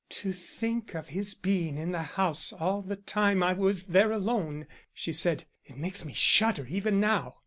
[0.09, 4.65] "To think of his being in the house all the time I was there alone!"
[4.91, 5.43] she said.
[5.65, 7.35] "It makes me shudder even now."